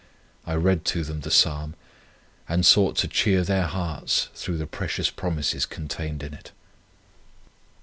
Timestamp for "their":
3.43-3.67